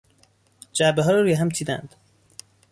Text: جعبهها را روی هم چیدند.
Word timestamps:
جعبهها 0.73 1.11
را 1.11 1.21
روی 1.21 1.33
هم 1.33 1.49
چیدند. 1.49 1.95